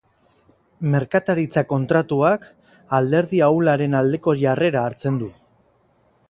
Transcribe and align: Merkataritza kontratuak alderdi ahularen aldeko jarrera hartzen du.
Merkataritza 0.93 1.63
kontratuak 1.73 2.47
alderdi 3.01 3.43
ahularen 3.49 3.99
aldeko 4.01 4.35
jarrera 4.41 4.83
hartzen 4.89 5.21
du. 5.25 5.31